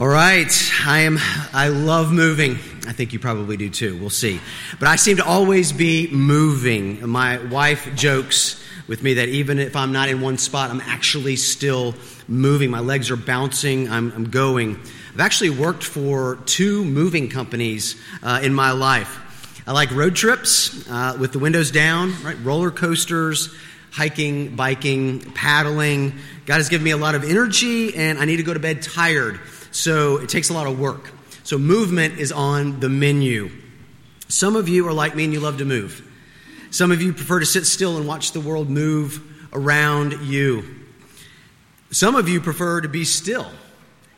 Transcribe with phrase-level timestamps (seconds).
[0.00, 0.48] All right.
[0.86, 1.18] I am,
[1.52, 2.52] I love moving.
[2.86, 3.98] I think you probably do too.
[3.98, 4.38] We'll see.
[4.78, 7.04] But I seem to always be moving.
[7.08, 11.34] My wife jokes with me that even if I'm not in one spot, I'm actually
[11.34, 11.96] still
[12.28, 12.70] moving.
[12.70, 13.90] My legs are bouncing.
[13.90, 14.78] I'm, I'm going.
[15.14, 19.64] I've actually worked for two moving companies uh, in my life.
[19.66, 22.36] I like road trips uh, with the windows down, right?
[22.44, 23.52] Roller coasters,
[23.90, 26.12] hiking, biking, paddling.
[26.46, 28.80] God has given me a lot of energy, and I need to go to bed
[28.80, 29.40] tired
[29.70, 31.10] so it takes a lot of work.
[31.44, 33.50] So movement is on the menu.
[34.28, 36.04] Some of you are like me and you love to move.
[36.70, 39.22] Some of you prefer to sit still and watch the world move
[39.52, 40.64] around you.
[41.90, 43.50] Some of you prefer to be still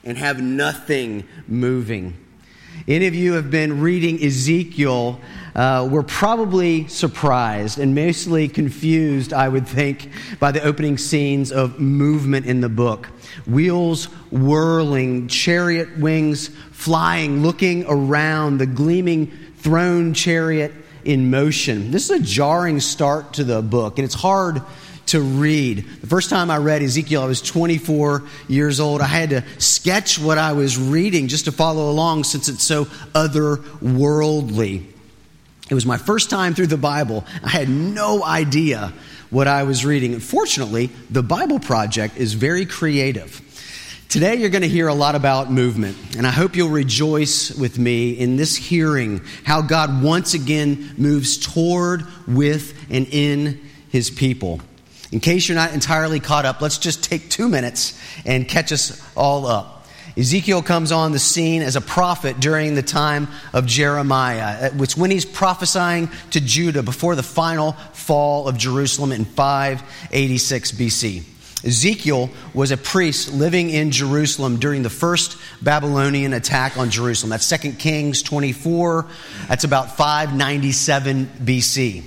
[0.02, 2.16] and have nothing moving.
[2.90, 5.20] Any of you have been reading Ezekiel
[5.54, 11.78] uh, were probably surprised and mostly confused, I would think, by the opening scenes of
[11.78, 13.06] movement in the book.
[13.46, 21.92] Wheels whirling, chariot wings flying, looking around, the gleaming throne chariot in motion.
[21.92, 24.62] This is a jarring start to the book, and it's hard
[25.10, 25.84] to read.
[26.00, 29.00] The first time I read Ezekiel, I was 24 years old.
[29.00, 32.84] I had to sketch what I was reading just to follow along since it's so
[33.14, 34.84] otherworldly.
[35.68, 37.24] It was my first time through the Bible.
[37.42, 38.92] I had no idea
[39.30, 40.18] what I was reading.
[40.20, 43.40] Fortunately, the Bible Project is very creative.
[44.08, 47.78] Today, you're going to hear a lot about movement, and I hope you'll rejoice with
[47.78, 54.60] me in this hearing how God once again moves toward, with, and in his people.
[55.12, 59.02] In case you're not entirely caught up, let's just take two minutes and catch us
[59.16, 59.80] all up.
[60.16, 64.70] Ezekiel comes on the scene as a prophet during the time of Jeremiah.
[64.70, 70.72] Uh, it's when he's prophesying to Judah before the final fall of Jerusalem in 586
[70.72, 71.22] BC.
[71.64, 77.30] Ezekiel was a priest living in Jerusalem during the first Babylonian attack on Jerusalem.
[77.30, 79.06] That's 2 Kings 24.
[79.48, 82.02] That's about 597 BC.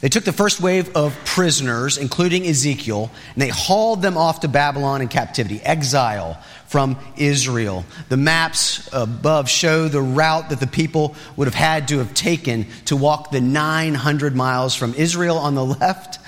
[0.00, 4.48] They took the first wave of prisoners, including Ezekiel, and they hauled them off to
[4.48, 7.84] Babylon in captivity, exile from Israel.
[8.08, 12.66] The maps above show the route that the people would have had to have taken
[12.86, 16.18] to walk the 900 miles from Israel on the left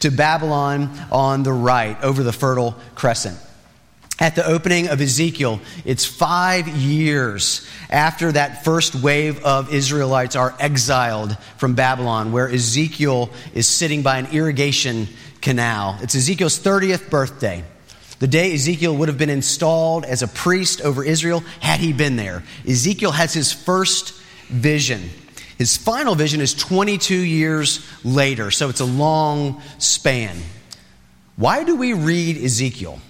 [0.00, 3.38] to Babylon on the right over the Fertile Crescent.
[4.20, 10.56] At the opening of Ezekiel, it's five years after that first wave of Israelites are
[10.58, 15.06] exiled from Babylon, where Ezekiel is sitting by an irrigation
[15.40, 15.98] canal.
[16.02, 17.62] It's Ezekiel's 30th birthday.
[18.18, 22.16] The day Ezekiel would have been installed as a priest over Israel had he been
[22.16, 22.42] there.
[22.66, 25.10] Ezekiel has his first vision.
[25.58, 30.36] His final vision is 22 years later, so it's a long span.
[31.36, 33.00] Why do we read Ezekiel?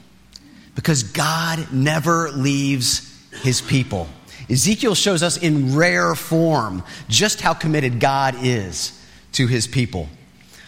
[0.78, 3.12] Because God never leaves
[3.42, 4.06] his people.
[4.48, 8.92] Ezekiel shows us in rare form just how committed God is
[9.32, 10.08] to his people.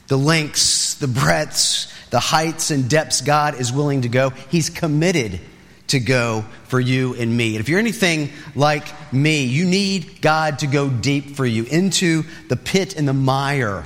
[0.09, 4.31] The lengths, the breadths, the heights and depths God is willing to go.
[4.31, 5.39] He's committed
[5.87, 7.55] to go for you and me.
[7.55, 12.25] And if you're anything like me, you need God to go deep for you into
[12.49, 13.85] the pit and the mire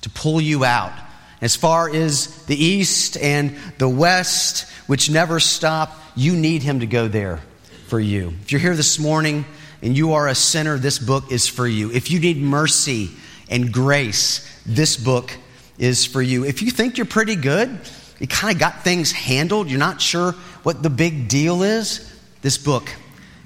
[0.00, 0.92] to pull you out.
[1.40, 6.86] As far as the east and the west, which never stop, you need Him to
[6.86, 7.40] go there
[7.86, 8.34] for you.
[8.42, 9.44] If you're here this morning
[9.82, 11.90] and you are a sinner, this book is for you.
[11.90, 13.10] If you need mercy
[13.48, 15.32] and grace, this book
[15.78, 16.44] is for you.
[16.44, 17.80] If you think you're pretty good,
[18.18, 22.06] you kind of got things handled, you're not sure what the big deal is,
[22.42, 22.90] this book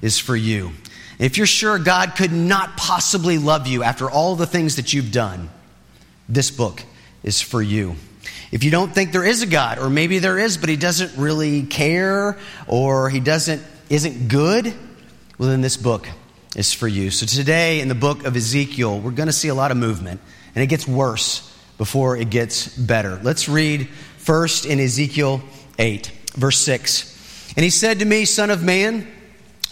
[0.03, 0.73] is for you.
[1.21, 5.13] if you're sure God could not possibly love you after all the things that you've
[5.13, 5.49] done,
[6.29, 6.83] this book
[7.25, 7.97] is for you.
[8.53, 11.17] If you don't think there is a God, or maybe there is, but he doesn't
[11.17, 14.73] really care, or he doesn't isn't good,
[15.39, 16.09] well then this book
[16.55, 17.11] is for you.
[17.11, 20.21] So today in the book of Ezekiel, we're going to see a lot of movement,
[20.55, 23.19] and it gets worse before it gets better.
[23.23, 25.43] Let's read first in Ezekiel
[25.79, 27.55] 8, verse 6.
[27.57, 29.07] And he said to me, Son of man,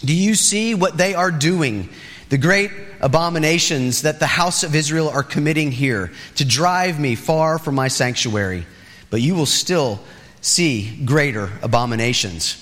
[0.03, 1.89] do you see what they are doing?
[2.33, 7.59] The great abominations that the house of Israel are committing here to drive me far
[7.59, 8.65] from my sanctuary.
[9.11, 9.99] But you will still
[10.41, 12.57] see greater abominations.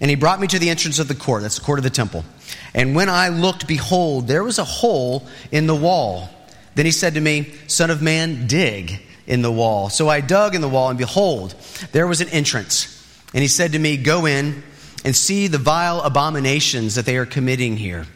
[0.00, 1.90] And he brought me to the entrance of the court, that's the court of the
[1.90, 2.24] temple.
[2.72, 6.30] And when I looked, behold, there was a hole in the wall
[6.76, 9.88] then he said to me, Son of man, dig in the wall.
[9.88, 11.56] So I dug in the wall, and behold,
[11.90, 12.92] there was an entrance.
[13.34, 14.62] And he said to me, Go in
[15.04, 18.06] and see the vile abominations that they are committing here.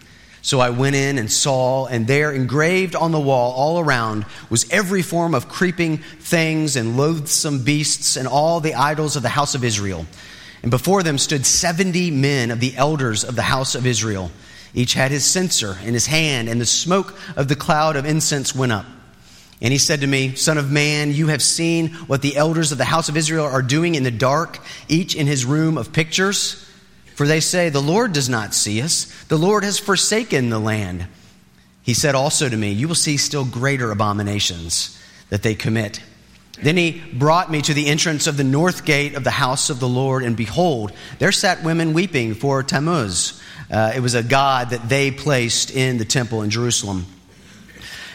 [0.43, 4.71] So I went in and saw, and there engraved on the wall all around was
[4.71, 9.55] every form of creeping things and loathsome beasts and all the idols of the house
[9.55, 10.07] of Israel.
[10.63, 14.31] And before them stood 70 men of the elders of the house of Israel.
[14.73, 18.55] Each had his censer in his hand, and the smoke of the cloud of incense
[18.55, 18.87] went up.
[19.63, 22.79] And he said to me, Son of man, you have seen what the elders of
[22.79, 24.59] the house of Israel are doing in the dark,
[24.89, 26.67] each in his room of pictures.
[27.21, 31.07] For they say, The Lord does not see us, the Lord has forsaken the land.
[31.83, 36.01] He said also to me, You will see still greater abominations that they commit.
[36.63, 39.81] Then he brought me to the entrance of the north gate of the house of
[39.81, 43.39] the Lord, and behold, there sat women weeping for Tammuz.
[43.71, 47.05] Uh, it was a god that they placed in the temple in Jerusalem.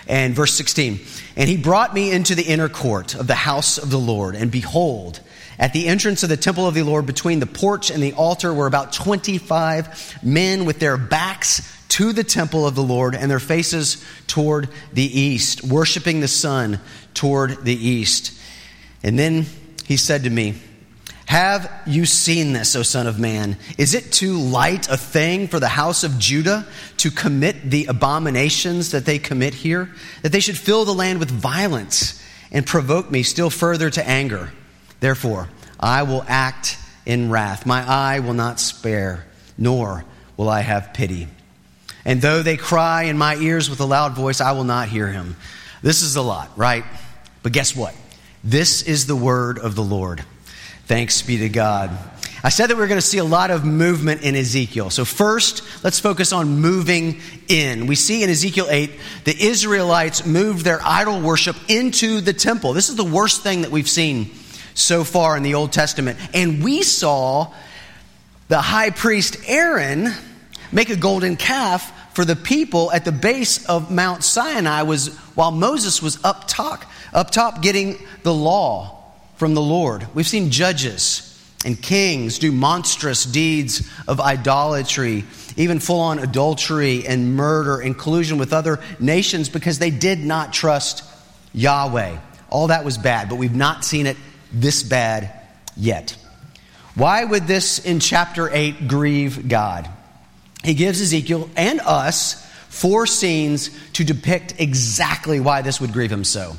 [0.07, 0.99] And verse 16,
[1.35, 4.49] and he brought me into the inner court of the house of the Lord, and
[4.49, 5.19] behold,
[5.57, 8.53] at the entrance of the temple of the Lord, between the porch and the altar,
[8.53, 13.39] were about 25 men with their backs to the temple of the Lord and their
[13.39, 16.79] faces toward the east, worshiping the sun
[17.13, 18.37] toward the east.
[19.01, 19.45] And then
[19.85, 20.55] he said to me,
[21.27, 23.55] Have you seen this, O Son of Man?
[23.77, 26.67] Is it too light a thing for the house of Judah
[26.97, 29.89] to commit the abominations that they commit here?
[30.21, 32.21] That they should fill the land with violence
[32.51, 34.51] and provoke me still further to anger?
[35.05, 35.47] Therefore,
[35.79, 37.67] I will act in wrath.
[37.67, 39.23] My eye will not spare,
[39.55, 40.03] nor
[40.35, 41.27] will I have pity.
[42.05, 45.07] And though they cry in my ears with a loud voice, I will not hear
[45.07, 45.35] him.
[45.83, 46.83] This is a lot, right?
[47.43, 47.93] But guess what?
[48.43, 50.25] This is the word of the Lord.
[50.87, 51.91] Thanks be to God.
[52.43, 54.89] I said that we are going to see a lot of movement in Ezekiel.
[54.89, 57.85] So, first, let's focus on moving in.
[57.85, 58.89] We see in Ezekiel 8,
[59.25, 62.73] the Israelites moved their idol worship into the temple.
[62.73, 64.31] This is the worst thing that we've seen
[64.75, 66.19] so far in the Old Testament.
[66.33, 67.51] And we saw
[68.47, 70.09] the high priest Aaron
[70.71, 75.51] make a golden calf for the people at the base of Mount Sinai was while
[75.51, 79.03] Moses was up top, up top getting the law
[79.35, 80.07] from the Lord.
[80.13, 81.31] We've seen judges
[81.65, 85.25] and kings do monstrous deeds of idolatry,
[85.57, 90.53] even full on adultery and murder and collusion with other nations because they did not
[90.53, 91.03] trust
[91.53, 92.17] Yahweh.
[92.49, 94.15] All that was bad, but we've not seen it
[94.61, 95.31] this bad
[95.77, 96.15] yet.
[96.95, 99.89] Why would this in chapter 8 grieve God?
[100.65, 106.23] he gives Ezekiel and us four scenes to depict exactly why this would grieve him
[106.23, 106.57] so.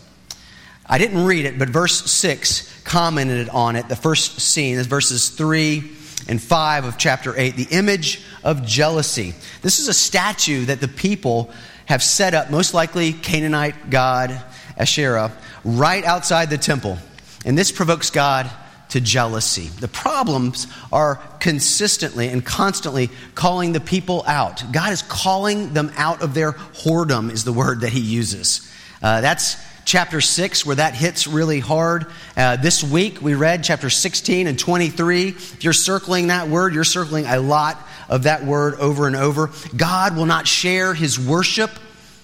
[0.88, 3.88] I didn't read it, but verse 6 commented on it.
[3.88, 5.90] The first scene is verses 3
[6.28, 9.34] and 5 of chapter 8, the image of jealousy.
[9.62, 11.50] This is a statue that the people
[11.86, 14.40] have set up, most likely Canaanite god
[14.78, 15.32] Asherah,
[15.64, 16.98] right outside the temple.
[17.46, 18.50] And this provokes God
[18.90, 19.68] to jealousy.
[19.68, 24.62] The problems are consistently and constantly calling the people out.
[24.72, 28.70] God is calling them out of their whoredom, is the word that he uses.
[29.02, 32.06] Uh, that's chapter 6 where that hits really hard.
[32.36, 35.28] Uh, this week we read chapter 16 and 23.
[35.28, 39.50] If you're circling that word, you're circling a lot of that word over and over.
[39.76, 41.70] God will not share his worship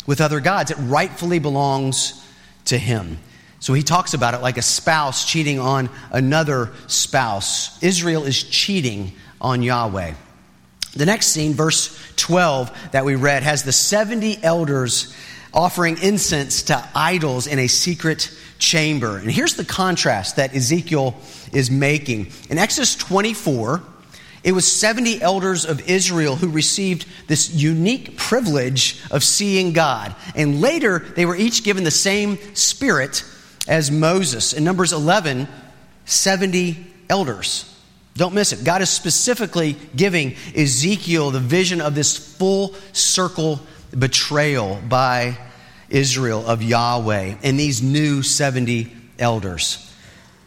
[0.04, 2.20] with other gods, it rightfully belongs
[2.64, 3.18] to him.
[3.62, 7.80] So he talks about it like a spouse cheating on another spouse.
[7.80, 10.14] Israel is cheating on Yahweh.
[10.96, 15.14] The next scene, verse 12 that we read, has the 70 elders
[15.54, 19.18] offering incense to idols in a secret chamber.
[19.18, 21.14] And here's the contrast that Ezekiel
[21.52, 22.32] is making.
[22.50, 23.80] In Exodus 24,
[24.42, 30.16] it was 70 elders of Israel who received this unique privilege of seeing God.
[30.34, 33.24] And later, they were each given the same spirit
[33.66, 34.52] as Moses.
[34.52, 35.48] In Numbers 11,
[36.04, 37.68] 70 elders.
[38.14, 38.64] Don't miss it.
[38.64, 43.60] God is specifically giving Ezekiel the vision of this full circle
[43.96, 45.38] betrayal by
[45.88, 49.90] Israel of Yahweh and these new 70 elders.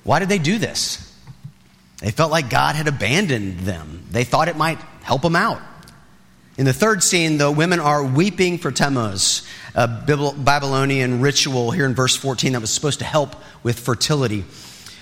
[0.04, 1.02] Why did they do this?
[2.00, 4.06] They felt like God had abandoned them.
[4.12, 5.62] They thought it might help them out.
[6.58, 11.94] In the third scene, the women are weeping for Tammuz, a Babylonian ritual here in
[11.94, 14.46] verse 14 that was supposed to help with fertility.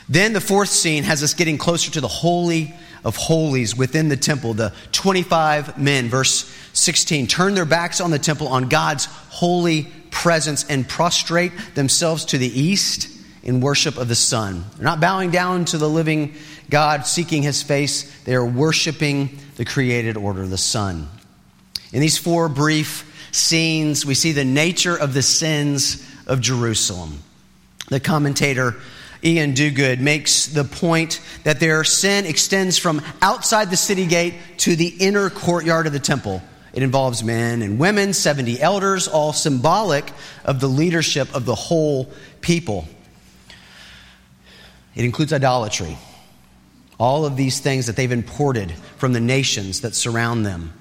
[0.09, 4.17] Then the fourth scene has us getting closer to the Holy of Holies within the
[4.17, 4.55] temple.
[4.55, 10.65] The 25 men, verse 16, turn their backs on the temple, on God's holy presence,
[10.67, 13.09] and prostrate themselves to the east
[13.43, 14.65] in worship of the sun.
[14.75, 16.33] They're not bowing down to the living
[16.71, 18.23] God, seeking his face.
[18.23, 21.09] They are worshiping the created order, the sun.
[21.93, 27.19] In these four brief scenes, we see the nature of the sins of Jerusalem.
[27.89, 28.75] The commentator
[29.23, 34.75] Iain Duguid makes the point that their sin extends from outside the city gate to
[34.75, 36.41] the inner courtyard of the temple.
[36.73, 40.11] It involves men and women, 70 elders, all symbolic
[40.43, 42.85] of the leadership of the whole people.
[44.95, 45.97] It includes idolatry,
[46.99, 50.73] all of these things that they've imported from the nations that surround them.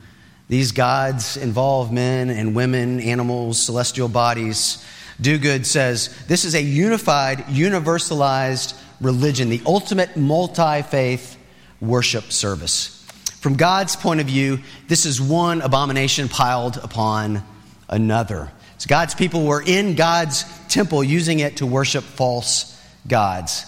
[0.52, 4.85] These gods involve men and women, animals, celestial bodies.
[5.18, 11.38] Duguid says this is a unified, universalized religion, the ultimate multi faith
[11.80, 13.02] worship service.
[13.40, 17.42] From God's point of view, this is one abomination piled upon
[17.88, 18.52] another.
[18.76, 22.78] So God's people were in God's temple using it to worship false
[23.09, 23.64] gods.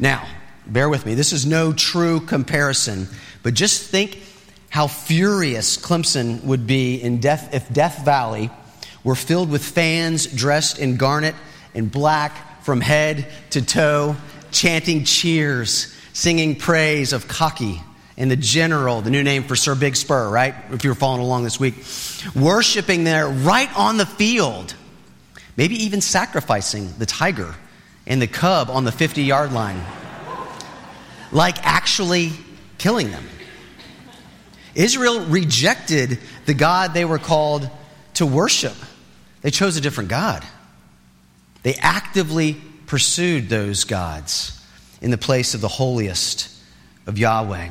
[0.00, 0.26] Now,
[0.66, 3.06] bear with me, this is no true comparison,
[3.44, 4.18] but just think
[4.74, 8.50] how furious Clemson would be in Death, if Death Valley
[9.04, 11.36] were filled with fans dressed in garnet
[11.76, 14.16] and black from head to toe,
[14.50, 17.80] chanting cheers, singing praise of Cocky
[18.16, 20.56] and the General, the new name for Sir Big Spur, right?
[20.72, 21.74] If you were following along this week,
[22.34, 24.74] worshiping there right on the field,
[25.56, 27.54] maybe even sacrificing the tiger
[28.08, 29.80] and the cub on the 50 yard line,
[31.30, 32.32] like actually
[32.76, 33.24] killing them.
[34.74, 37.68] Israel rejected the God they were called
[38.14, 38.74] to worship.
[39.42, 40.44] They chose a different God.
[41.62, 44.60] They actively pursued those gods
[45.00, 46.48] in the place of the holiest
[47.06, 47.70] of Yahweh.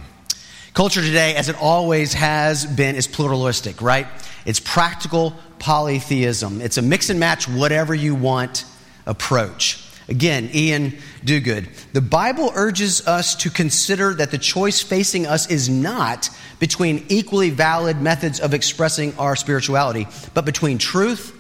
[0.74, 4.08] Culture today, as it always has been, is pluralistic, right?
[4.46, 6.62] It's practical polytheism.
[6.62, 8.66] It's a mix and match, whatever you want
[9.06, 9.83] approach.
[10.08, 11.70] Again, Iain Duguid.
[11.94, 16.30] The Bible urges us to consider that the choice facing us is not
[16.60, 21.38] between equally valid methods of expressing our spirituality, but between truth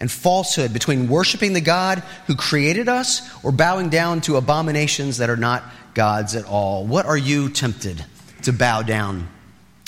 [0.00, 5.30] and falsehood, between worshiping the God who created us or bowing down to abominations that
[5.30, 5.62] are not
[5.94, 6.86] gods at all.
[6.86, 8.04] What are you tempted
[8.42, 9.28] to bow down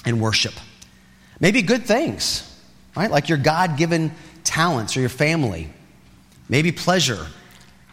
[0.04, 0.54] and worship?
[1.40, 2.48] Maybe good things,
[2.96, 3.10] right?
[3.10, 4.12] Like your God given
[4.44, 5.70] talents or your family.
[6.48, 7.26] Maybe pleasure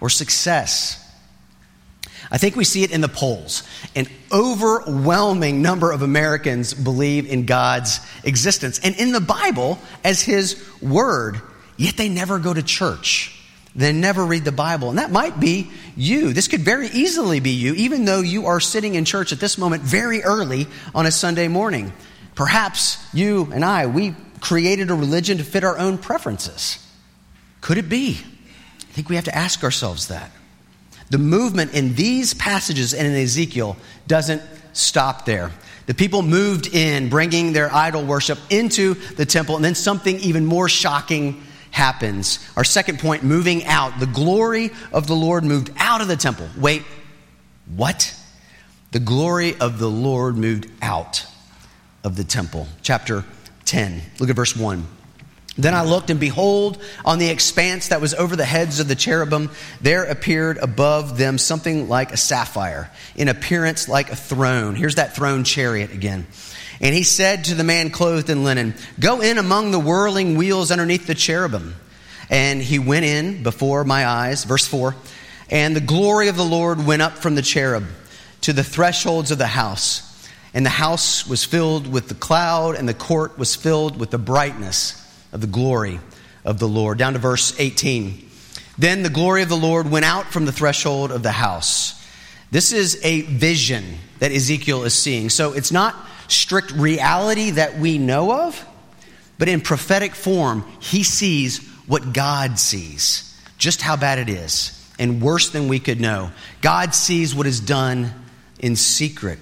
[0.01, 1.06] or success.
[2.32, 3.63] I think we see it in the polls.
[3.96, 10.63] An overwhelming number of Americans believe in God's existence and in the Bible as His
[10.82, 11.41] Word,
[11.77, 13.36] yet they never go to church.
[13.75, 14.89] They never read the Bible.
[14.89, 16.34] And that might be you.
[16.34, 19.58] This could very easily be you, even though you are sitting in church at this
[19.58, 21.94] moment very early on a Sunday morning.
[22.36, 26.86] Perhaps you and I, we created a religion to fit our own preferences.
[27.62, 28.20] Could it be?
[28.89, 30.31] I think we have to ask ourselves that.
[31.10, 33.77] The movement in these passages and in Ezekiel
[34.08, 34.41] doesn't
[34.74, 35.51] stop there.
[35.86, 40.46] The people moved in, bringing their idol worship into the temple, and then something even
[40.46, 41.41] more shocking
[41.72, 42.39] happens.
[42.55, 44.00] Our second point moving out.
[44.00, 46.48] The glory of the Lord moved out of the temple.
[46.58, 46.84] Wait,
[47.75, 48.15] what?
[48.91, 51.25] The glory of the Lord moved out
[52.03, 52.67] of the temple.
[52.81, 53.25] Chapter
[53.65, 54.01] 10.
[54.19, 54.86] Look at verse 1.
[55.60, 58.96] Then I looked, and behold, on the expanse that was over the heads of the
[58.96, 59.51] cherubim,
[59.82, 64.75] there appeared above them something like a sapphire, in appearance like a throne.
[64.75, 66.28] Here's that throne chariot again.
[66.80, 70.72] And he said to the man clothed in linen, Go in among the whirling wheels
[70.72, 71.75] underneath the cherubim.
[72.30, 74.46] And he went in before my eyes.
[74.46, 74.96] Verse 4
[75.50, 77.84] And the glory of the Lord went up from the cherub
[78.42, 80.06] to the thresholds of the house.
[80.54, 84.18] And the house was filled with the cloud, and the court was filled with the
[84.18, 86.00] brightness of the glory
[86.43, 86.98] of the Lord.
[86.98, 88.29] Down to verse 18.
[88.77, 91.95] Then the glory of the Lord went out from the threshold of the house.
[92.51, 93.83] This is a vision
[94.19, 95.29] that Ezekiel is seeing.
[95.29, 95.95] So it's not
[96.27, 98.65] strict reality that we know of,
[99.38, 105.21] but in prophetic form, he sees what God sees, just how bad it is, and
[105.21, 106.31] worse than we could know.
[106.62, 108.13] God sees what is done
[108.59, 109.39] in secret,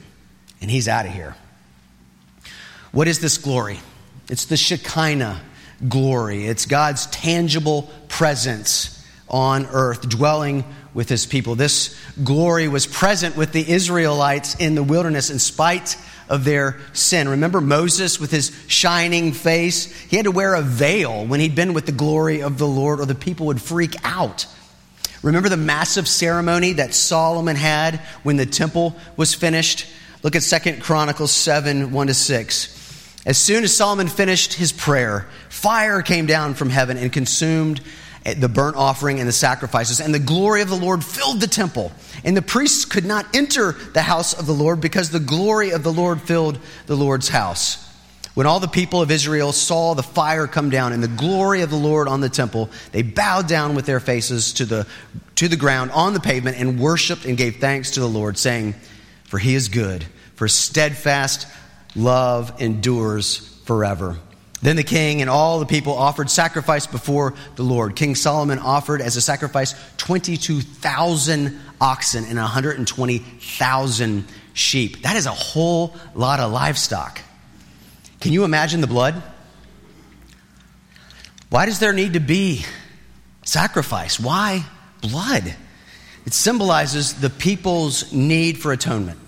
[0.61, 1.35] and he's out of here.
[2.91, 3.79] What is this glory?
[4.29, 5.41] It's the Shekinah
[5.87, 6.45] glory.
[6.45, 8.93] It's God's tangible presence
[9.29, 11.55] on earth, dwelling with his people.
[11.55, 15.97] This glory was present with the Israelites in the wilderness in spite
[16.29, 17.29] of their sin.
[17.29, 19.91] Remember Moses with his shining face?
[20.01, 22.99] He had to wear a veil when he'd been with the glory of the Lord,
[22.99, 24.45] or the people would freak out.
[25.21, 29.85] Remember the massive ceremony that Solomon had when the temple was finished?
[30.23, 32.76] Look at Second Chronicles 7 1 to 6.
[33.27, 37.81] As soon as Solomon finished his prayer, fire came down from heaven and consumed
[38.23, 41.91] the burnt offering and the sacrifices, and the glory of the Lord filled the temple.
[42.23, 45.83] And the priests could not enter the house of the Lord because the glory of
[45.83, 47.83] the Lord filled the Lord's house.
[48.33, 51.69] When all the people of Israel saw the fire come down and the glory of
[51.69, 54.87] the Lord on the temple, they bowed down with their faces to the,
[55.35, 58.73] to the ground on the pavement and worshiped and gave thanks to the Lord, saying,
[59.25, 60.05] For he is good,
[60.35, 61.45] for steadfast
[61.97, 64.17] love endures forever.
[64.61, 67.95] Then the king and all the people offered sacrifice before the Lord.
[67.95, 75.01] King Solomon offered as a sacrifice 22,000 oxen and 120,000 sheep.
[75.03, 77.21] That is a whole lot of livestock.
[78.19, 79.21] Can you imagine the blood?
[81.49, 82.65] Why does there need to be
[83.43, 84.19] sacrifice?
[84.19, 84.65] Why
[85.01, 85.55] blood?
[86.25, 89.19] It symbolizes the people's need for atonement,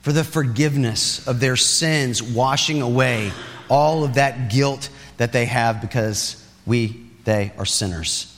[0.00, 3.32] for the forgiveness of their sins, washing away
[3.68, 8.34] all of that guilt that they have because we, they are sinners.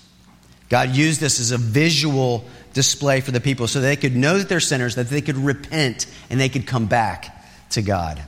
[0.68, 4.48] God used this as a visual display for the people so they could know that
[4.48, 8.22] they're sinners, that they could repent, and they could come back to God.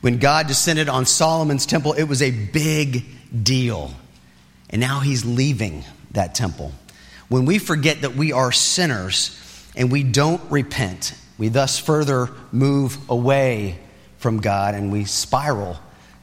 [0.00, 3.04] When God descended on Solomon's temple, it was a big
[3.42, 3.92] deal.
[4.70, 6.72] And now he's leaving that temple.
[7.28, 9.38] When we forget that we are sinners
[9.76, 13.78] and we don't repent, we thus further move away
[14.18, 15.78] from God and we spiral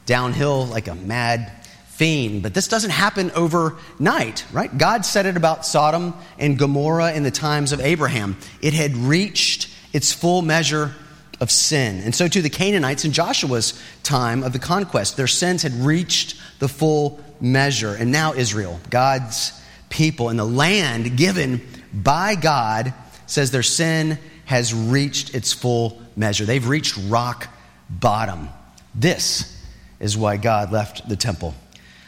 [0.05, 1.51] downhill like a mad
[1.88, 2.43] fiend.
[2.43, 4.77] But this doesn't happen overnight, right?
[4.77, 8.38] God said it about Sodom and Gomorrah in the times of Abraham.
[8.62, 10.93] It had reached its full measure
[11.39, 12.01] of sin.
[12.01, 15.15] And so too the Canaanites in Joshua's time of the conquest.
[15.15, 17.93] Their sins had reached the full measure.
[17.93, 19.53] And now Israel, God's
[19.89, 22.93] people, and the land given by God
[23.25, 26.45] says their sin has reached its full measure.
[26.45, 27.47] They've reached rock
[27.89, 28.49] bottom.
[28.93, 29.51] This
[29.99, 31.53] is why God left the temple.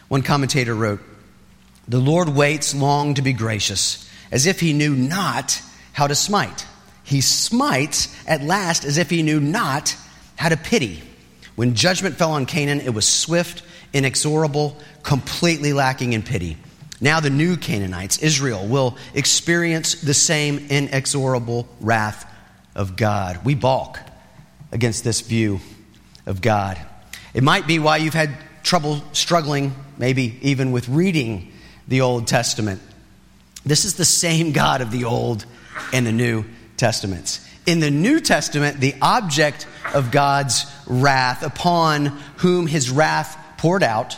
[0.07, 1.01] One commentator wrote,
[1.87, 5.61] The Lord waits long to be gracious, as if he knew not
[5.93, 6.65] how to smite.
[7.03, 9.95] He smites at last as if he knew not
[10.35, 11.01] how to pity.
[11.55, 13.63] When judgment fell on Canaan, it was swift,
[13.93, 16.57] inexorable, completely lacking in pity.
[16.99, 22.31] Now, the new Canaanites, Israel, will experience the same inexorable wrath
[22.75, 23.45] of God.
[23.45, 23.99] We balk
[24.71, 25.59] against this view
[26.25, 26.79] of God.
[27.33, 31.51] It might be why you've had trouble struggling, maybe even with reading
[31.87, 32.81] the Old Testament.
[33.65, 35.45] This is the same God of the Old
[35.93, 36.45] and the New
[36.77, 37.45] Testaments.
[37.65, 44.17] In the New Testament, the object of God's wrath, upon whom his wrath poured out,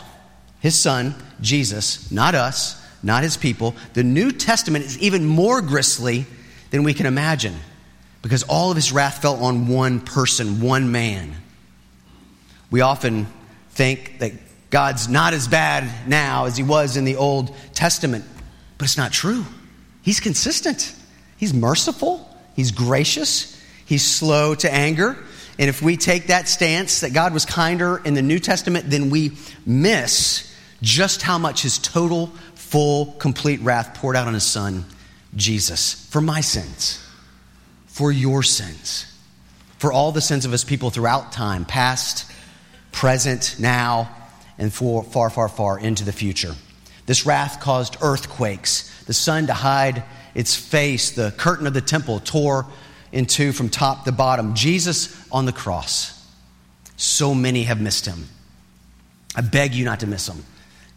[0.60, 6.26] his son, Jesus, not us, not his people, the New Testament is even more grisly
[6.70, 7.56] than we can imagine
[8.22, 11.34] because all of his wrath fell on one person, one man.
[12.70, 13.26] We often
[13.70, 14.32] think that
[14.68, 18.24] God's not as bad now as he was in the Old Testament,
[18.78, 19.44] but it's not true.
[20.02, 20.94] He's consistent,
[21.36, 25.16] he's merciful, he's gracious, he's slow to anger.
[25.58, 29.10] And if we take that stance that God was kinder in the New Testament, then
[29.10, 29.32] we
[29.66, 30.49] miss
[30.82, 34.84] just how much his total, full, complete wrath poured out on his son,
[35.36, 37.04] Jesus, for my sins,
[37.86, 39.06] for your sins,
[39.78, 42.30] for all the sins of his people throughout time, past,
[42.92, 44.10] present, now,
[44.58, 46.54] and for far, far, far into the future.
[47.06, 52.20] This wrath caused earthquakes, the sun to hide its face, the curtain of the temple
[52.20, 52.66] tore
[53.12, 54.54] in two from top to bottom.
[54.54, 56.16] Jesus on the cross.
[56.96, 58.28] So many have missed him.
[59.34, 60.44] I beg you not to miss him.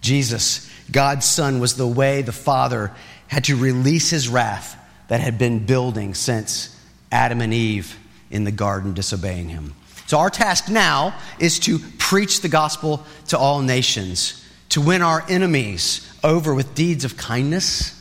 [0.03, 2.91] Jesus, God's Son, was the way the Father
[3.27, 6.77] had to release his wrath that had been building since
[7.11, 7.97] Adam and Eve
[8.29, 9.73] in the garden disobeying him.
[10.05, 15.23] So, our task now is to preach the gospel to all nations, to win our
[15.29, 17.99] enemies over with deeds of kindness,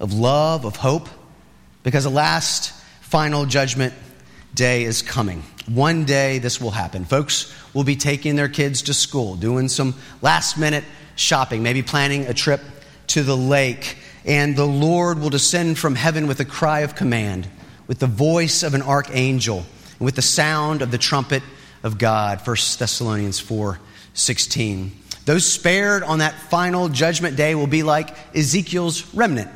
[0.00, 1.08] of love, of hope,
[1.84, 3.94] because the last final judgment
[4.54, 5.42] day is coming.
[5.66, 7.04] One day this will happen.
[7.04, 10.84] Folks will be taking their kids to school, doing some last minute
[11.16, 12.60] shopping, maybe planning a trip
[13.08, 17.48] to the lake, and the Lord will descend from heaven with a cry of command,
[17.86, 19.64] with the voice of an archangel
[20.04, 21.42] with the sound of the trumpet
[21.82, 22.46] of God.
[22.46, 23.80] 1 Thessalonians 4
[24.16, 24.92] 16.
[25.24, 29.50] Those spared on that final judgment day will be like Ezekiel's remnant,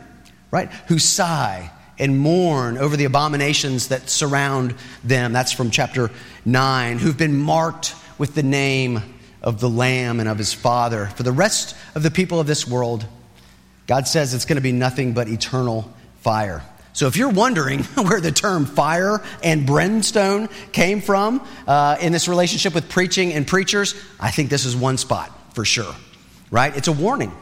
[0.50, 0.70] right?
[0.88, 5.32] Who sigh and mourn over the abominations that surround them.
[5.32, 6.10] That's from chapter
[6.44, 11.06] 9, who've been marked with the name of the Lamb and of his Father.
[11.06, 13.06] For the rest of the people of this world,
[13.86, 16.62] God says it's going to be nothing but eternal fire.
[16.92, 22.26] So, if you're wondering where the term fire and brimstone came from uh, in this
[22.26, 25.94] relationship with preaching and preachers, I think this is one spot for sure,
[26.50, 26.76] right?
[26.76, 27.32] It's a warning,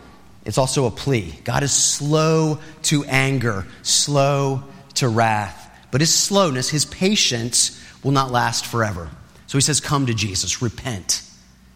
[0.45, 1.33] it's also a plea.
[1.43, 4.63] God is slow to anger, slow
[4.97, 9.09] to wrath, but his slowness, his patience will not last forever.
[9.47, 11.23] So, he says, Come to Jesus, repent,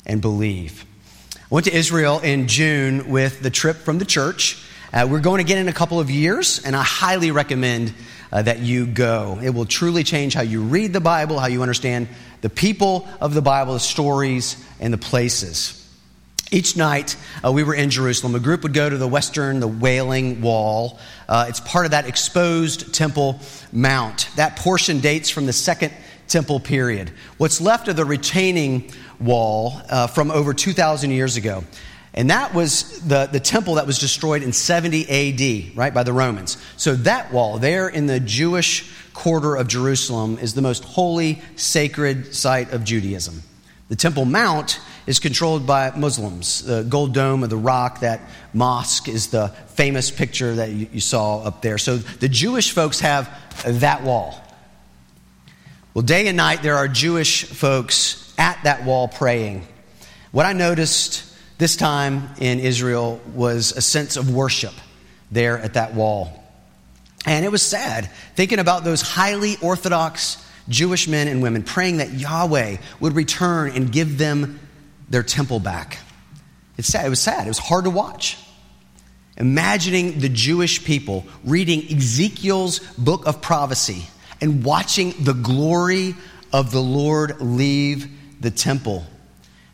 [0.07, 0.85] and believe.
[1.35, 4.63] I went to Israel in June with the trip from the church.
[4.93, 7.93] Uh, we're going again in a couple of years, and I highly recommend
[8.33, 9.39] uh, that you go.
[9.43, 12.09] It will truly change how you read the Bible, how you understand
[12.41, 15.77] the people of the Bible, the stories, and the places.
[16.53, 18.35] Each night uh, we were in Jerusalem.
[18.35, 20.99] A group would go to the western, the Wailing Wall.
[21.29, 23.39] Uh, it's part of that exposed Temple
[23.73, 24.29] Mount.
[24.35, 25.93] That portion dates from the second
[26.27, 27.11] temple period.
[27.37, 31.65] What's left of the retaining wall uh, from over 2,000 years ago.
[32.13, 36.13] And that was the, the temple that was destroyed in 70 AD, right, by the
[36.13, 36.57] Romans.
[36.77, 42.35] So that wall there in the Jewish quarter of Jerusalem is the most holy, sacred
[42.35, 43.43] site of Judaism.
[43.89, 46.65] The Temple Mount is controlled by Muslims.
[46.65, 48.21] The gold dome of the rock, that
[48.53, 51.79] mosque, is the famous picture that you, you saw up there.
[51.79, 53.29] So the Jewish folks have
[53.65, 54.41] that wall.
[55.95, 59.69] Well, day and night, there are Jewish folks at that wall praying.
[60.33, 61.25] What I noticed
[61.59, 64.73] this time in Israel was a sense of worship
[65.31, 66.43] there at that wall.
[67.27, 72.15] And it was sad thinking about those highly orthodox Jewish men and women praying that
[72.15, 74.59] Yahweh would return and give them
[75.11, 75.99] their temple back.
[76.79, 77.05] It's sad.
[77.05, 77.45] It was sad.
[77.45, 78.39] It was hard to watch.
[79.37, 84.07] Imagining the Jewish people reading Ezekiel's book of prophecy
[84.41, 86.15] and watching the glory
[86.55, 88.09] of the Lord leave
[88.41, 89.05] the temple.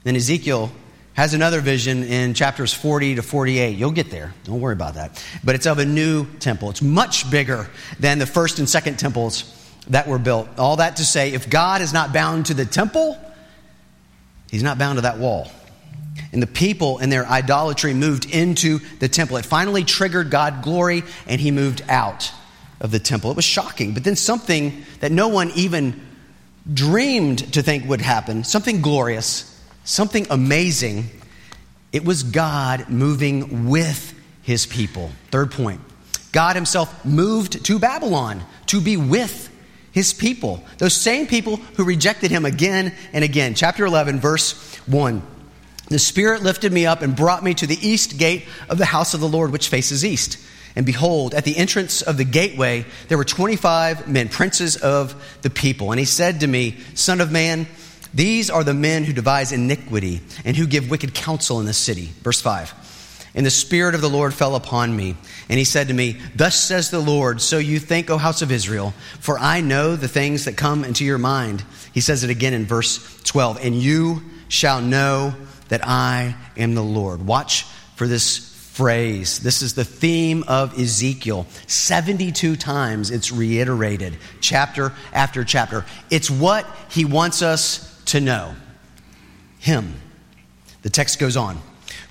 [0.04, 0.70] Then Ezekiel
[1.14, 3.76] has another vision in chapters 40 to 48.
[3.76, 4.34] You'll get there.
[4.44, 5.24] Don't worry about that.
[5.42, 6.68] But it's of a new temple.
[6.68, 9.52] It's much bigger than the first and second temples
[9.88, 10.48] that were built.
[10.58, 13.18] All that to say, if God is not bound to the temple,
[14.50, 15.50] he's not bound to that wall.
[16.32, 19.38] And the people and their idolatry moved into the temple.
[19.38, 22.30] It finally triggered God glory and he moved out
[22.80, 23.30] of the temple.
[23.30, 23.94] It was shocking.
[23.94, 26.05] But then something that no one even
[26.72, 31.10] dreamed to think would happen, something glorious, something amazing.
[31.92, 35.10] It was God moving with his people.
[35.30, 35.80] Third point
[36.32, 39.50] God himself moved to Babylon to be with
[39.92, 43.54] his people, those same people who rejected him again and again.
[43.54, 44.52] Chapter 11, verse
[44.86, 45.22] 1.
[45.88, 49.14] The Spirit lifted me up and brought me to the east gate of the house
[49.14, 50.38] of the Lord, which faces east.
[50.76, 55.50] And behold, at the entrance of the gateway, there were 25 men, princes of the
[55.50, 55.90] people.
[55.90, 57.66] And he said to me, Son of man,
[58.12, 62.10] these are the men who devise iniquity and who give wicked counsel in the city.
[62.22, 62.74] Verse 5.
[63.34, 65.16] And the Spirit of the Lord fell upon me.
[65.48, 68.50] And he said to me, Thus says the Lord, so you think, O house of
[68.50, 71.62] Israel, for I know the things that come into your mind.
[71.92, 73.58] He says it again in verse 12.
[73.62, 75.34] And you shall know
[75.68, 77.26] that I am the Lord.
[77.26, 79.38] Watch for this phrase.
[79.38, 81.46] This is the theme of Ezekiel.
[81.66, 85.86] 72 times it's reiterated, chapter after chapter.
[86.10, 88.54] It's what he wants us to know
[89.58, 89.94] Him.
[90.82, 91.58] The text goes on.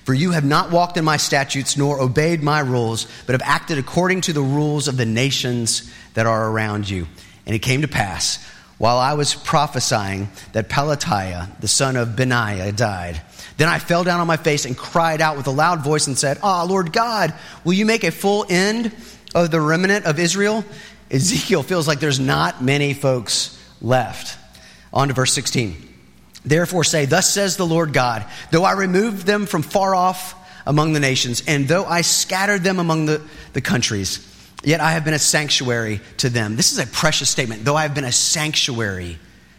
[0.04, 3.78] For you have not walked in my statutes nor obeyed my rules, but have acted
[3.78, 7.06] according to the rules of the nations that are around you.
[7.44, 8.44] And it came to pass,
[8.78, 13.20] while I was prophesying, that Pelatiah, the son of Benaiah, died.
[13.56, 16.18] Then I fell down on my face and cried out with a loud voice and
[16.18, 17.32] said, Ah, oh, Lord God,
[17.64, 18.92] will you make a full end
[19.34, 20.64] of the remnant of Israel?
[21.10, 24.38] Ezekiel feels like there's not many folks left.
[24.92, 25.76] On to verse 16.
[26.44, 30.34] Therefore say, Thus says the Lord God, though I removed them from far off
[30.66, 34.18] among the nations, and though I scattered them among the, the countries,
[34.66, 36.56] yet I have been a sanctuary to them.
[36.56, 37.64] This is a precious statement.
[37.64, 39.18] Though I have been a sanctuary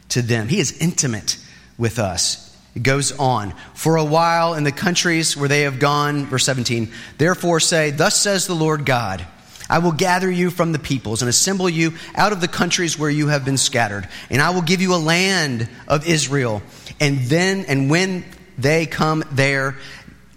[0.10, 1.38] to them, He is intimate
[1.78, 2.44] with us.
[2.76, 3.54] It goes on.
[3.74, 8.16] For a while in the countries where they have gone, verse 17, therefore say, Thus
[8.20, 9.26] says the Lord God,
[9.70, 13.10] I will gather you from the peoples and assemble you out of the countries where
[13.10, 16.62] you have been scattered, and I will give you a land of Israel.
[17.00, 18.26] And then, and when
[18.58, 19.76] they come there,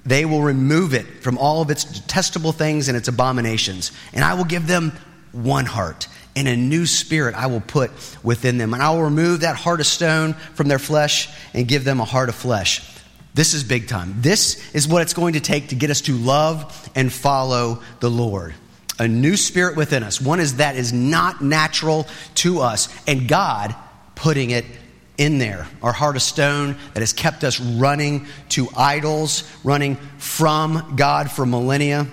[0.04, 3.92] they will remove it from all of its detestable things and its abominations.
[4.12, 4.92] And I will give them
[5.32, 7.90] one heart and a new spirit I will put
[8.22, 8.72] within them.
[8.72, 12.04] And I will remove that heart of stone from their flesh and give them a
[12.04, 12.82] heart of flesh.
[13.34, 14.14] This is big time.
[14.18, 18.10] This is what it's going to take to get us to love and follow the
[18.10, 18.54] Lord.
[18.98, 20.20] A new spirit within us.
[20.20, 23.74] One is that is not natural to us, and God
[24.14, 24.66] putting it
[25.20, 25.68] in there.
[25.82, 31.46] Our heart of stone that has kept us running to idols, running from God for
[31.46, 32.08] millennia.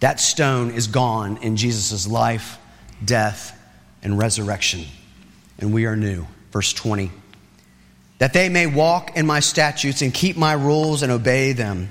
[0.00, 2.58] That stone is gone in Jesus' life
[3.04, 3.52] death,
[4.02, 4.84] and resurrection.
[5.58, 6.26] And we are new.
[6.52, 7.10] Verse 20.
[8.18, 11.88] That they may walk in my statutes and keep my rules and obey them.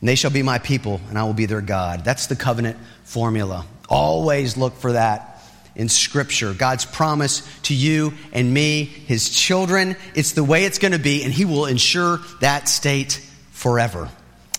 [0.00, 2.04] And they shall be my people, and I will be their God.
[2.04, 3.66] That's the covenant formula.
[3.88, 5.29] Always look for that
[5.74, 6.52] in Scripture.
[6.52, 9.96] God's promise to you and me, His children.
[10.14, 14.08] It's the way it's going to be, and He will ensure that state forever.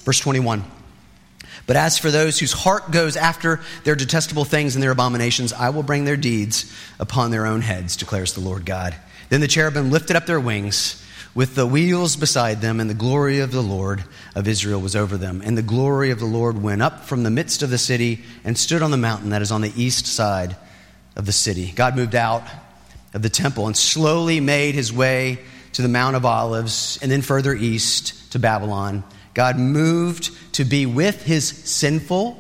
[0.04, 0.64] Verse 21.
[1.68, 5.70] But as for those whose heart goes after their detestable things and their abominations, I
[5.70, 8.96] will bring their deeds upon their own heads, declares the Lord God.
[9.30, 11.02] Then the cherubim lifted up their wings
[11.34, 14.04] with the wheels beside them, and the glory of the Lord
[14.36, 15.42] of Israel was over them.
[15.46, 18.58] And the glory of the Lord went up from the midst of the city and
[18.58, 20.58] stood on the mountain that is on the east side
[21.16, 21.72] of the city.
[21.72, 22.44] God moved out
[23.14, 25.40] of the temple and slowly made his way
[25.74, 29.04] to the Mount of Olives and then further east to Babylon.
[29.34, 32.38] God moved to be with his sinful,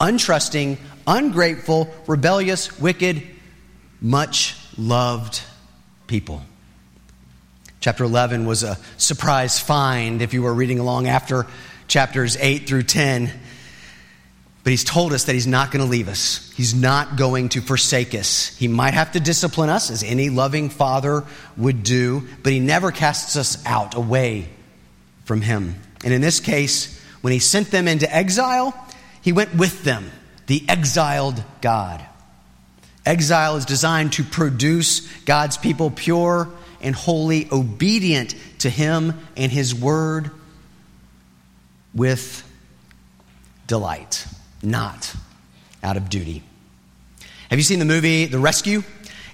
[0.00, 3.22] untrusting, ungrateful, rebellious, wicked,
[4.00, 5.40] much loved
[6.06, 6.42] people.
[7.80, 11.46] Chapter 11 was a surprise find if you were reading along after
[11.88, 13.30] chapters 8 through 10.
[14.64, 16.52] But he's told us that he's not going to leave us.
[16.56, 18.56] He's not going to forsake us.
[18.56, 21.24] He might have to discipline us, as any loving father
[21.56, 24.48] would do, but he never casts us out away
[25.24, 25.74] from him.
[26.04, 28.72] And in this case, when he sent them into exile,
[29.20, 30.10] he went with them,
[30.46, 32.04] the exiled God.
[33.04, 36.48] Exile is designed to produce God's people pure
[36.80, 40.30] and holy, obedient to him and his word
[41.94, 42.48] with
[43.66, 44.24] delight
[44.62, 45.14] not
[45.82, 46.42] out of duty.
[47.50, 48.82] Have you seen the movie The Rescue?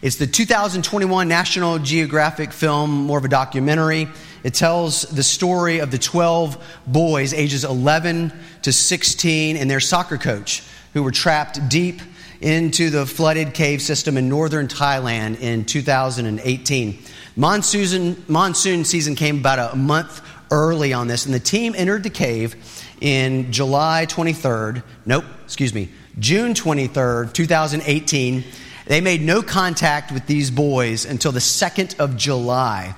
[0.01, 4.09] It's the 2021 National Geographic film, more of a documentary.
[4.45, 10.17] It tells the story of the 12 boys, ages 11 to 16, and their soccer
[10.17, 10.63] coach,
[10.95, 12.01] who were trapped deep
[12.41, 16.99] into the flooded cave system in northern Thailand in 2018.
[17.35, 22.11] Monsoon, monsoon season came about a month early on this, and the team entered the
[22.11, 28.45] cave in July 23rd, nope, excuse me, June 23rd, 2018.
[28.87, 32.95] They made no contact with these boys until the 2nd of July.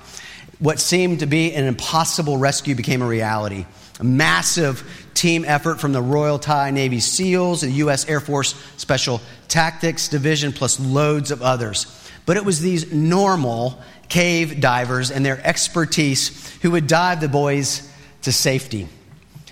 [0.59, 3.65] What seemed to be an impossible rescue became a reality.
[3.99, 4.83] A massive
[5.13, 8.07] team effort from the Royal Thai Navy SEALs, the U.S.
[8.07, 11.85] Air Force Special Tactics Division, plus loads of others.
[12.25, 17.89] But it was these normal cave divers and their expertise who would dive the boys
[18.23, 18.87] to safety.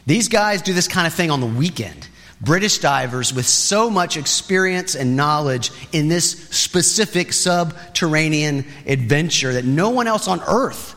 [0.10, 2.08] These guys do this kind of thing on the weekend.
[2.42, 9.92] British divers with so much experience and knowledge in this specific subterranean adventure that no
[9.92, 10.96] one else on earth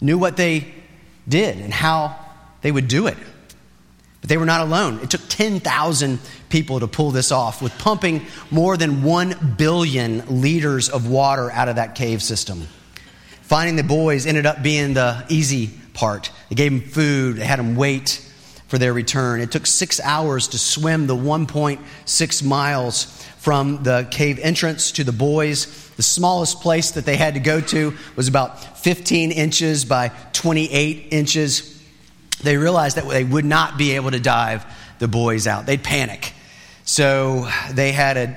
[0.00, 0.72] knew what they
[1.26, 2.16] did and how
[2.60, 3.16] they would do it.
[4.20, 5.00] But they were not alone.
[5.02, 10.88] It took 10,000 people to pull this off, with pumping more than 1 billion liters
[10.88, 12.68] of water out of that cave system.
[13.40, 16.30] Finding the boys ended up being the easy part.
[16.48, 18.28] They gave them food, they had them wait
[18.68, 19.40] for their return.
[19.40, 23.04] It took six hours to swim the 1.6 miles
[23.36, 25.90] from the cave entrance to the boys.
[25.96, 31.08] The smallest place that they had to go to was about 15 inches by 28
[31.10, 31.82] inches.
[32.42, 34.64] They realized that they would not be able to dive
[35.00, 35.66] the boys out.
[35.66, 36.32] They'd panic.
[36.84, 38.36] So they had a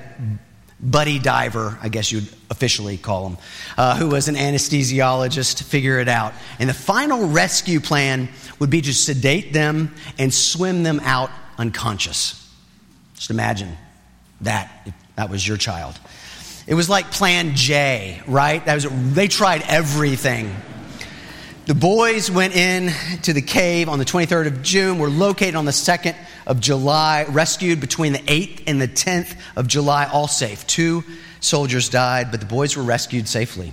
[0.80, 3.38] buddy diver, I guess you'd officially call him,
[3.78, 6.34] uh, who was an anesthesiologist to figure it out.
[6.58, 12.42] And the final rescue plan would be to sedate them and swim them out unconscious.
[13.14, 13.76] Just imagine
[14.42, 15.98] that if that was your child.
[16.66, 18.64] It was like Plan J, right?
[18.66, 20.54] That was, they tried everything.
[21.66, 25.64] The boys went in to the cave on the 23rd of June, were located on
[25.64, 26.14] the 2nd
[26.46, 30.64] of July, rescued between the 8th and the 10th of July, all safe.
[30.68, 31.02] Two
[31.40, 33.72] soldiers died, but the boys were rescued safely.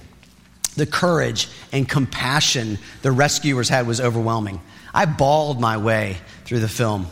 [0.75, 4.59] The courage and compassion the rescuers had was overwhelming.
[4.91, 7.05] I bawled my way through the film.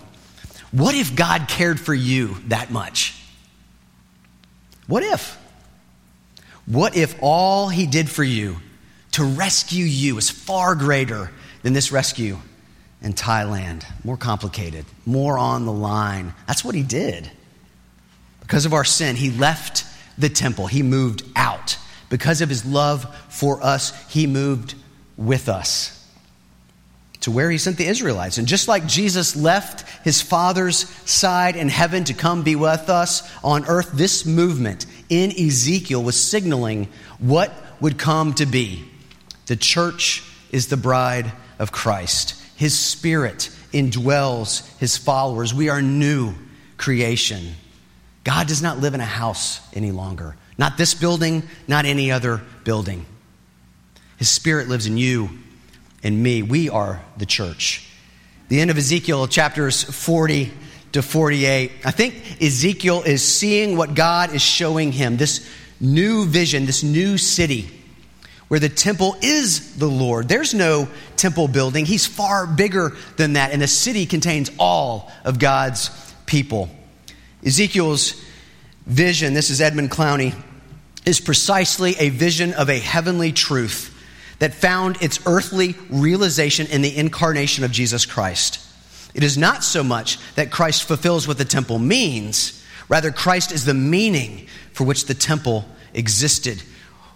[0.71, 3.21] What if God cared for you that much?
[4.87, 5.37] What if?
[6.65, 8.57] What if all he did for you
[9.11, 11.31] to rescue you is far greater
[11.63, 12.37] than this rescue
[13.01, 13.83] in Thailand.
[14.03, 16.33] More complicated, more on the line.
[16.47, 17.29] That's what he did.
[18.41, 19.85] Because of our sin, he left
[20.17, 21.77] the temple, he moved out.
[22.09, 24.75] Because of his love for us, he moved
[25.17, 25.97] with us
[27.21, 28.37] to where he sent the Israelites.
[28.37, 33.29] And just like Jesus left his Father's side in heaven to come be with us
[33.43, 36.87] on earth, this movement in Ezekiel was signaling
[37.19, 38.90] what would come to be.
[39.51, 42.41] The church is the bride of Christ.
[42.55, 45.53] His Spirit indwells His followers.
[45.53, 46.35] We are new
[46.77, 47.55] creation.
[48.23, 50.37] God does not live in a house any longer.
[50.57, 53.05] Not this building, not any other building.
[54.15, 55.31] His Spirit lives in you
[56.01, 56.43] and me.
[56.43, 57.91] We are the church.
[58.47, 60.49] The end of Ezekiel, chapters 40
[60.93, 61.73] to 48.
[61.83, 65.45] I think Ezekiel is seeing what God is showing him this
[65.81, 67.80] new vision, this new city
[68.51, 70.27] where the temple is the Lord.
[70.27, 75.39] There's no temple building, He's far bigger than that, and the city contains all of
[75.39, 75.89] God's
[76.25, 76.69] people.
[77.45, 78.21] Ezekiel's
[78.85, 80.35] vision, this is Edmund Clowney,
[81.05, 83.97] is precisely a vision of a heavenly truth
[84.39, 88.59] that found its earthly realization in the incarnation of Jesus Christ.
[89.13, 93.63] It is not so much that Christ fulfills what the temple means, rather, Christ is
[93.63, 96.61] the meaning for which the temple existed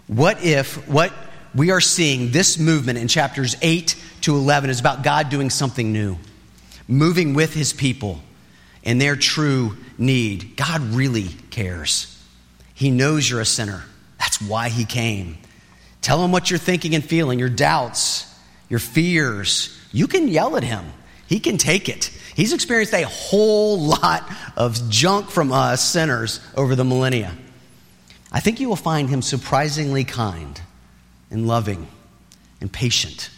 [0.06, 1.12] What if what
[1.56, 5.90] we are seeing, this movement in chapters 8 to 11, is about God doing something
[5.90, 6.18] new,
[6.86, 8.20] moving with his people
[8.82, 10.56] in their true need?
[10.56, 12.12] God really cares.
[12.74, 13.84] He knows you're a sinner.
[14.18, 15.38] That's why he came.
[16.02, 18.32] Tell him what you're thinking and feeling, your doubts,
[18.68, 19.76] your fears.
[19.92, 20.84] You can yell at him,
[21.26, 22.12] he can take it.
[22.34, 27.34] He's experienced a whole lot of junk from us sinners over the millennia.
[28.30, 30.60] I think you will find him surprisingly kind
[31.30, 31.86] and loving
[32.60, 33.30] and patient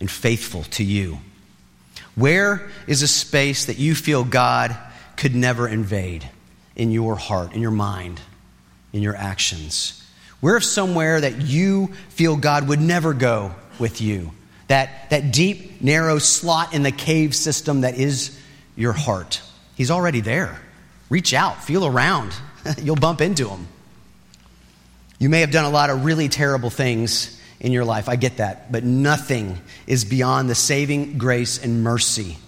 [0.00, 1.18] and faithful to you.
[2.14, 4.76] Where is a space that you feel God
[5.16, 6.28] could never invade
[6.76, 8.20] in your heart, in your mind,
[8.92, 9.98] in your actions?
[10.40, 14.32] Where somewhere that you feel God would never go with you?
[14.68, 18.38] That, that deep, narrow slot in the cave system that is
[18.76, 19.40] your heart.
[19.76, 20.60] He's already there.
[21.08, 22.32] Reach out, feel around.
[22.82, 23.68] You'll bump into him.
[25.22, 28.08] You may have done a lot of really terrible things in your life.
[28.08, 28.72] I get that.
[28.72, 29.56] But nothing
[29.86, 32.38] is beyond the saving grace and mercy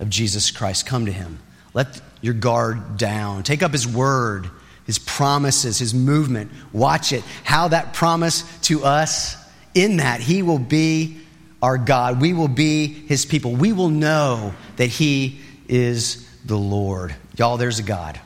[0.00, 0.84] of Jesus Christ.
[0.84, 1.38] Come to him.
[1.74, 3.44] Let your guard down.
[3.44, 4.50] Take up his word,
[4.84, 6.50] his promises, his movement.
[6.72, 7.22] Watch it.
[7.44, 9.36] How that promise to us,
[9.72, 11.18] in that he will be
[11.62, 12.20] our God.
[12.20, 13.52] We will be his people.
[13.54, 17.14] We will know that he is the Lord.
[17.36, 18.20] Y'all, there's a God.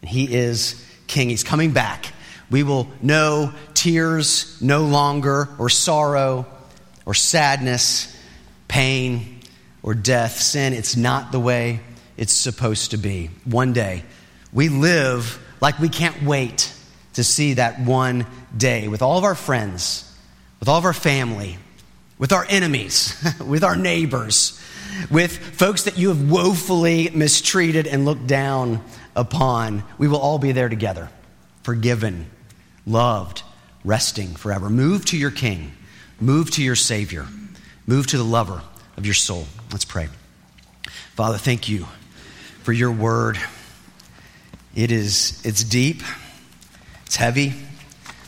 [0.00, 1.28] And he is king.
[1.28, 2.12] He's coming back.
[2.50, 6.46] We will know tears no longer, or sorrow,
[7.04, 8.14] or sadness,
[8.68, 9.40] pain,
[9.82, 10.72] or death, sin.
[10.72, 11.80] It's not the way
[12.16, 13.30] it's supposed to be.
[13.44, 14.04] One day,
[14.52, 16.72] we live like we can't wait
[17.14, 20.04] to see that one day with all of our friends,
[20.60, 21.58] with all of our family,
[22.18, 24.60] with our enemies, with our neighbors,
[25.10, 28.84] with folks that you have woefully mistreated and looked down
[29.16, 29.82] upon.
[29.98, 31.10] We will all be there together,
[31.62, 32.30] forgiven
[32.86, 33.42] loved,
[33.84, 34.70] resting forever.
[34.70, 35.72] Move to your King,
[36.20, 37.26] move to your Savior,
[37.86, 38.62] move to the lover
[38.96, 39.46] of your soul.
[39.72, 40.08] Let's pray.
[41.14, 41.86] Father, thank you
[42.62, 43.38] for your word.
[44.74, 46.02] It is it's deep,
[47.06, 47.54] it's heavy,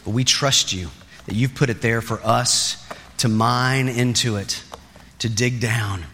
[0.05, 0.88] but we trust you
[1.27, 2.85] that you've put it there for us
[3.18, 4.62] to mine into it,
[5.18, 6.05] to dig down,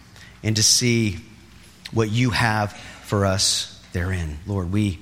[0.43, 1.19] and to see
[1.93, 2.73] what you have
[3.05, 4.39] for us therein.
[4.47, 4.99] Lord, we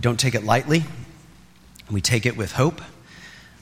[0.00, 0.84] don't take it lightly.
[1.90, 2.80] We take it with hope,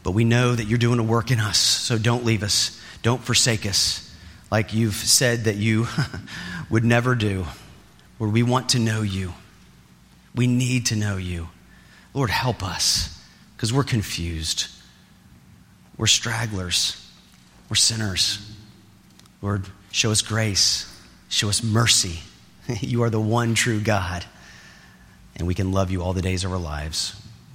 [0.02, 1.58] but we know that you're doing a work in us.
[1.58, 2.80] So don't leave us.
[3.02, 4.06] Don't forsake us
[4.50, 5.86] like you've said that you
[6.70, 7.46] would never do.
[8.18, 9.32] Lord, we want to know you.
[10.34, 11.48] We need to know you.
[12.14, 13.22] Lord, help us
[13.56, 14.68] because we're confused.
[15.96, 17.02] We're stragglers.
[17.68, 18.38] We're sinners.
[19.42, 20.92] Lord, show us grace.
[21.28, 22.20] Show us mercy.
[22.80, 24.24] you are the one true God.
[25.36, 27.20] And we can love you all the days of our lives.